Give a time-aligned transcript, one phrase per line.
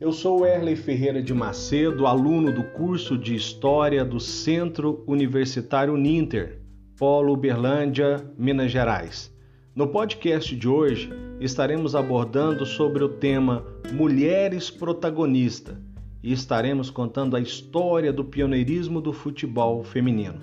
[0.00, 6.60] Eu sou Erley Ferreira de Macedo, aluno do curso de História do Centro Universitário Ninter,
[6.96, 9.36] Polo Uberlândia, Minas Gerais.
[9.74, 11.10] No podcast de hoje
[11.40, 15.76] estaremos abordando sobre o tema Mulheres Protagonista
[16.22, 20.38] e estaremos contando a história do pioneirismo do futebol feminino.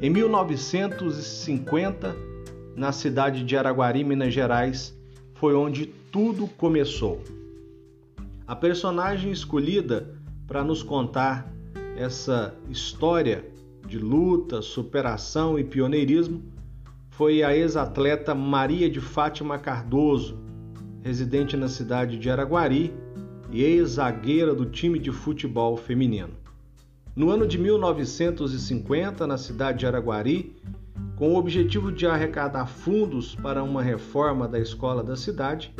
[0.00, 2.16] Em 1950,
[2.74, 4.98] na cidade de Araguari, Minas Gerais,
[5.34, 7.20] foi onde tudo começou.
[8.46, 10.14] A personagem escolhida
[10.46, 11.52] para nos contar
[11.96, 13.44] essa história
[13.88, 16.44] de luta, superação e pioneirismo
[17.10, 20.38] foi a ex-atleta Maria de Fátima Cardoso,
[21.02, 22.94] residente na cidade de Araguari
[23.50, 26.34] e ex-zagueira do time de futebol feminino.
[27.16, 30.54] No ano de 1950, na cidade de Araguari,
[31.16, 35.74] com o objetivo de arrecadar fundos para uma reforma da escola da cidade,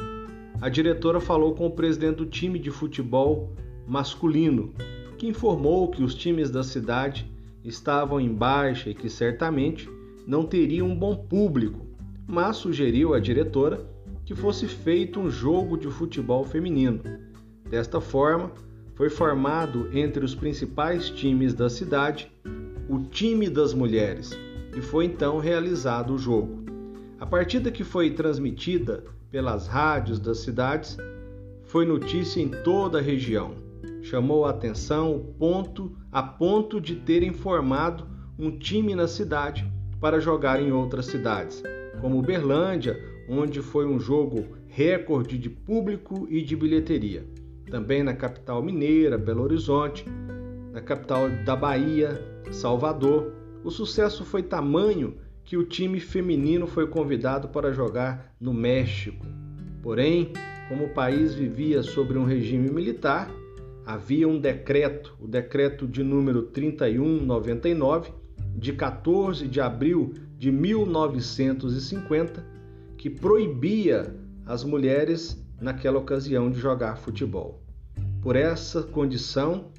[0.60, 3.52] a diretora falou com o presidente do time de futebol
[3.86, 4.72] masculino,
[5.18, 7.30] que informou que os times da cidade
[7.64, 9.88] estavam em baixa e que certamente
[10.26, 11.86] não teriam um bom público,
[12.26, 13.86] mas sugeriu à diretora
[14.24, 17.00] que fosse feito um jogo de futebol feminino.
[17.68, 18.50] Desta forma,
[18.94, 22.32] foi formado entre os principais times da cidade
[22.88, 24.36] o time das mulheres
[24.76, 26.64] e foi então realizado o jogo.
[27.20, 29.04] A partida que foi transmitida
[29.36, 30.96] pelas rádios das cidades,
[31.64, 33.54] foi notícia em toda a região.
[34.00, 38.06] Chamou a atenção ponto a ponto de ter informado
[38.38, 39.70] um time na cidade
[40.00, 41.62] para jogar em outras cidades,
[42.00, 42.98] como Berlândia,
[43.28, 47.26] onde foi um jogo recorde de público e de bilheteria.
[47.70, 50.06] Também na capital mineira, Belo Horizonte,
[50.72, 52.18] na capital da Bahia,
[52.50, 53.34] Salvador.
[53.62, 59.24] O sucesso foi tamanho que o time feminino foi convidado para jogar no México.
[59.80, 60.32] Porém,
[60.68, 63.30] como o país vivia sobre um regime militar,
[63.86, 68.10] havia um decreto, o decreto de número 3199,
[68.56, 72.44] de 14 de abril de 1950,
[72.98, 77.62] que proibia as mulheres naquela ocasião de jogar futebol.
[78.20, 79.70] Por essa condição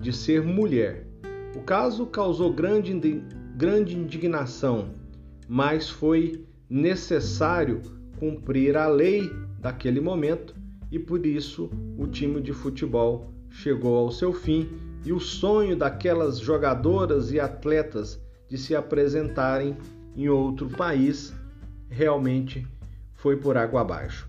[0.00, 1.06] de ser mulher.
[1.54, 3.22] O caso causou grande,
[3.54, 5.01] grande indignação
[5.48, 7.82] mas foi necessário
[8.18, 10.54] cumprir a lei daquele momento
[10.90, 14.68] e por isso o time de futebol chegou ao seu fim
[15.04, 19.76] e o sonho daquelas jogadoras e atletas de se apresentarem
[20.16, 21.32] em outro país
[21.88, 22.66] realmente
[23.14, 24.28] foi por água abaixo.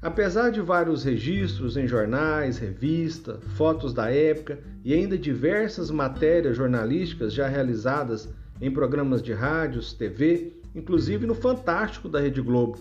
[0.00, 7.32] Apesar de vários registros em jornais, revistas, fotos da época e ainda diversas matérias jornalísticas
[7.32, 8.28] já realizadas
[8.60, 12.78] em programas de rádios, TV, inclusive no Fantástico da Rede Globo.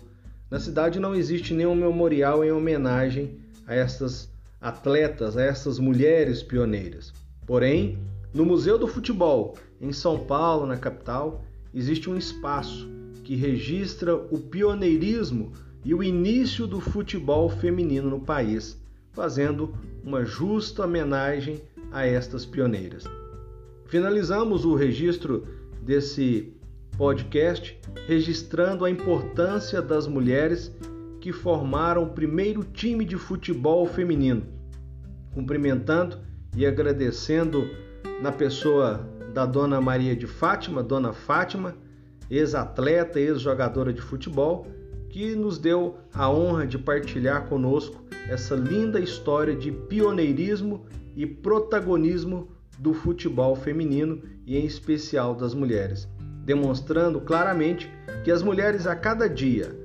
[0.49, 4.29] Na cidade não existe nenhum memorial em homenagem a essas
[4.61, 7.13] atletas, a essas mulheres pioneiras.
[7.45, 7.97] Porém,
[8.33, 12.89] no Museu do Futebol, em São Paulo, na capital, existe um espaço
[13.23, 15.51] que registra o pioneirismo
[15.83, 18.77] e o início do futebol feminino no país,
[19.11, 19.73] fazendo
[20.03, 21.61] uma justa homenagem
[21.91, 23.03] a estas pioneiras.
[23.87, 25.45] Finalizamos o registro
[25.83, 26.53] desse
[26.97, 30.71] podcast, registrando a importância das mulheres
[31.19, 34.43] que formaram o primeiro time de futebol feminino,
[35.33, 36.19] cumprimentando
[36.55, 37.67] e agradecendo
[38.21, 41.75] na pessoa da dona Maria de Fátima, dona Fátima,
[42.29, 44.67] ex-atleta, ex-jogadora de futebol,
[45.09, 50.85] que nos deu a honra de partilhar conosco essa linda história de pioneirismo
[51.15, 56.07] e protagonismo do futebol feminino e em especial das mulheres,
[56.43, 57.91] demonstrando claramente
[58.23, 59.77] que as mulheres a cada dia,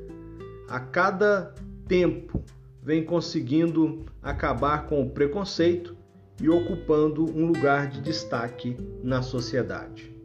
[0.69, 1.55] a cada
[1.87, 2.45] tempo,
[2.83, 5.97] vêm conseguindo acabar com o preconceito
[6.41, 10.18] e ocupando um lugar de destaque na sociedade.